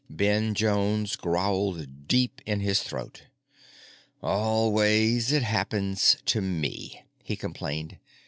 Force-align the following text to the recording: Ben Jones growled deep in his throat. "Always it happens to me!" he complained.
Ben 0.09 0.55
Jones 0.55 1.15
growled 1.15 2.07
deep 2.07 2.41
in 2.47 2.59
his 2.59 2.81
throat. 2.81 3.25
"Always 4.23 5.31
it 5.31 5.43
happens 5.43 6.17
to 6.25 6.41
me!" 6.41 7.03
he 7.23 7.35
complained. 7.35 7.99